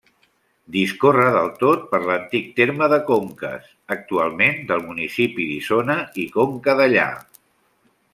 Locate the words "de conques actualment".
2.93-4.57